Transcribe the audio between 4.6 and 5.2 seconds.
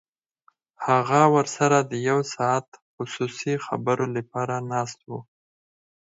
ناست و